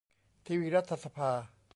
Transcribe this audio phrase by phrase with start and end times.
[0.45, 1.31] ทีวีรัฐสภา